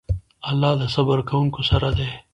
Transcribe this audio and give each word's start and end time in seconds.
الله 0.49 0.73
د 0.81 0.83
صبر 0.95 1.19
کوونکو 1.29 1.61
سره 1.69 1.89
دی. 1.97 2.09